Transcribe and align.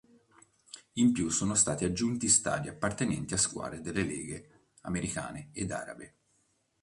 In 0.93 1.11
più 1.11 1.29
sono 1.29 1.53
stati 1.53 1.85
aggiunti 1.85 2.27
stadi 2.27 2.67
appartenenti 2.69 3.35
a 3.35 3.37
squadre 3.37 3.81
delle 3.81 4.01
leghe 4.03 4.49
americane 4.81 5.51
ed 5.53 5.69
arabe. 5.69 6.15